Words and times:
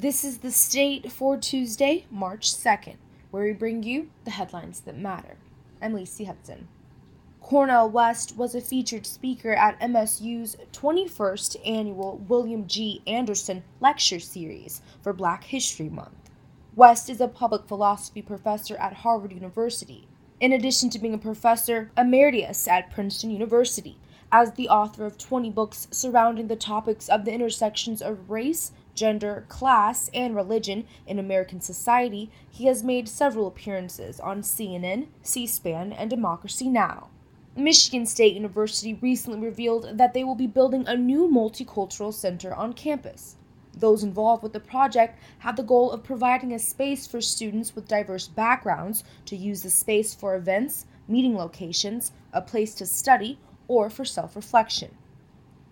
This 0.00 0.24
is 0.24 0.38
the 0.38 0.50
state 0.50 1.12
for 1.12 1.36
Tuesday, 1.36 2.06
March 2.10 2.50
2nd, 2.50 2.96
where 3.30 3.44
we 3.44 3.52
bring 3.52 3.82
you 3.82 4.08
the 4.24 4.30
headlines 4.30 4.80
that 4.80 4.96
matter. 4.96 5.36
I'm 5.82 5.92
Lacey 5.92 6.24
Hudson. 6.24 6.68
Cornel 7.42 7.90
West 7.90 8.34
was 8.34 8.54
a 8.54 8.62
featured 8.62 9.04
speaker 9.04 9.52
at 9.52 9.78
MSU's 9.78 10.56
21st 10.72 11.68
annual 11.68 12.16
William 12.26 12.66
G. 12.66 13.02
Anderson 13.06 13.62
Lecture 13.78 14.20
Series 14.20 14.80
for 15.02 15.12
Black 15.12 15.44
History 15.44 15.90
Month. 15.90 16.30
West 16.74 17.10
is 17.10 17.20
a 17.20 17.28
public 17.28 17.68
philosophy 17.68 18.22
professor 18.22 18.78
at 18.78 18.94
Harvard 18.94 19.32
University, 19.32 20.08
in 20.40 20.54
addition 20.54 20.88
to 20.88 20.98
being 20.98 21.12
a 21.12 21.18
professor 21.18 21.90
emeritus 21.98 22.66
at 22.66 22.90
Princeton 22.90 23.30
University, 23.30 23.98
as 24.32 24.52
the 24.52 24.70
author 24.70 25.04
of 25.04 25.18
20 25.18 25.50
books 25.50 25.88
surrounding 25.90 26.46
the 26.46 26.56
topics 26.56 27.08
of 27.10 27.26
the 27.26 27.32
intersections 27.32 28.00
of 28.00 28.30
race, 28.30 28.72
gender, 29.00 29.46
class, 29.48 30.10
and 30.12 30.36
religion 30.36 30.86
in 31.06 31.18
American 31.18 31.58
society, 31.58 32.30
he 32.50 32.66
has 32.66 32.84
made 32.84 33.08
several 33.08 33.46
appearances 33.46 34.20
on 34.20 34.42
CNN, 34.42 35.06
C 35.22 35.46
SPAN, 35.46 35.90
and 35.90 36.10
Democracy 36.10 36.68
Now! 36.68 37.08
Michigan 37.56 38.04
State 38.04 38.34
University 38.34 38.92
recently 38.92 39.40
revealed 39.40 39.96
that 39.96 40.12
they 40.12 40.22
will 40.22 40.34
be 40.34 40.46
building 40.46 40.84
a 40.86 40.98
new 40.98 41.26
multicultural 41.26 42.12
center 42.12 42.52
on 42.54 42.74
campus. 42.74 43.36
Those 43.74 44.04
involved 44.04 44.42
with 44.42 44.52
the 44.52 44.60
project 44.60 45.18
have 45.38 45.56
the 45.56 45.62
goal 45.62 45.90
of 45.92 46.04
providing 46.04 46.52
a 46.52 46.58
space 46.58 47.06
for 47.06 47.22
students 47.22 47.74
with 47.74 47.88
diverse 47.88 48.28
backgrounds 48.28 49.02
to 49.24 49.34
use 49.34 49.62
the 49.62 49.70
space 49.70 50.14
for 50.14 50.36
events, 50.36 50.84
meeting 51.08 51.34
locations, 51.34 52.12
a 52.34 52.42
place 52.42 52.74
to 52.74 52.84
study, 52.84 53.38
or 53.66 53.88
for 53.88 54.04
self 54.04 54.36
reflection. 54.36 54.94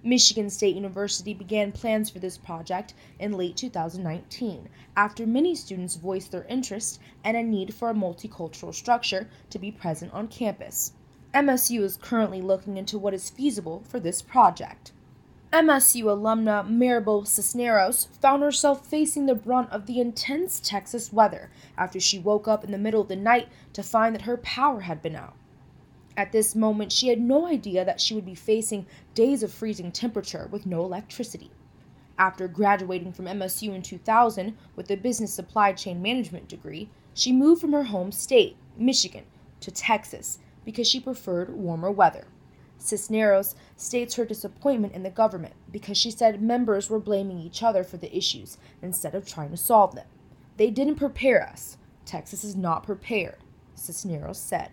Michigan 0.04 0.48
State 0.48 0.76
University 0.76 1.34
began 1.34 1.72
plans 1.72 2.08
for 2.08 2.20
this 2.20 2.38
project 2.38 2.94
in 3.18 3.32
late 3.32 3.56
2019 3.56 4.68
after 4.96 5.26
many 5.26 5.56
students 5.56 5.96
voiced 5.96 6.30
their 6.30 6.44
interest 6.44 7.00
and 7.24 7.36
a 7.36 7.42
need 7.42 7.74
for 7.74 7.90
a 7.90 7.94
multicultural 7.94 8.72
structure 8.72 9.28
to 9.50 9.58
be 9.58 9.72
present 9.72 10.12
on 10.14 10.28
campus. 10.28 10.92
MSU 11.34 11.80
is 11.80 11.96
currently 11.96 12.40
looking 12.40 12.76
into 12.76 12.96
what 12.96 13.12
is 13.12 13.28
feasible 13.28 13.82
for 13.88 13.98
this 13.98 14.22
project. 14.22 14.92
MSU 15.52 16.04
alumna 16.04 16.64
Maribel 16.64 17.26
Cisneros 17.26 18.04
found 18.20 18.42
herself 18.42 18.86
facing 18.86 19.26
the 19.26 19.34
brunt 19.34 19.70
of 19.70 19.86
the 19.86 19.98
intense 19.98 20.60
Texas 20.60 21.12
weather 21.12 21.50
after 21.76 21.98
she 21.98 22.20
woke 22.20 22.46
up 22.46 22.62
in 22.62 22.70
the 22.70 22.78
middle 22.78 23.00
of 23.00 23.08
the 23.08 23.16
night 23.16 23.48
to 23.72 23.82
find 23.82 24.14
that 24.14 24.22
her 24.22 24.36
power 24.36 24.82
had 24.82 25.02
been 25.02 25.16
out. 25.16 25.34
At 26.18 26.32
this 26.32 26.56
moment, 26.56 26.90
she 26.90 27.06
had 27.06 27.20
no 27.20 27.46
idea 27.46 27.84
that 27.84 28.00
she 28.00 28.12
would 28.12 28.26
be 28.26 28.34
facing 28.34 28.86
days 29.14 29.44
of 29.44 29.52
freezing 29.52 29.92
temperature 29.92 30.48
with 30.50 30.66
no 30.66 30.84
electricity. 30.84 31.52
After 32.18 32.48
graduating 32.48 33.12
from 33.12 33.26
MSU 33.26 33.72
in 33.72 33.82
2000 33.82 34.56
with 34.74 34.90
a 34.90 34.96
business 34.96 35.32
supply 35.32 35.72
chain 35.74 36.02
management 36.02 36.48
degree, 36.48 36.90
she 37.14 37.30
moved 37.30 37.60
from 37.60 37.72
her 37.72 37.84
home 37.84 38.10
state, 38.10 38.56
Michigan, 38.76 39.26
to 39.60 39.70
Texas 39.70 40.40
because 40.64 40.88
she 40.88 40.98
preferred 40.98 41.54
warmer 41.54 41.92
weather. 41.92 42.26
Cisneros 42.78 43.54
states 43.76 44.16
her 44.16 44.24
disappointment 44.24 44.94
in 44.94 45.04
the 45.04 45.10
government 45.10 45.54
because 45.70 45.96
she 45.96 46.10
said 46.10 46.42
members 46.42 46.90
were 46.90 46.98
blaming 46.98 47.38
each 47.38 47.62
other 47.62 47.84
for 47.84 47.96
the 47.96 48.16
issues 48.16 48.58
instead 48.82 49.14
of 49.14 49.24
trying 49.24 49.50
to 49.50 49.56
solve 49.56 49.94
them. 49.94 50.08
They 50.56 50.70
didn't 50.70 50.96
prepare 50.96 51.48
us. 51.48 51.76
Texas 52.04 52.42
is 52.42 52.56
not 52.56 52.82
prepared, 52.82 53.36
Cisneros 53.76 54.40
said. 54.40 54.72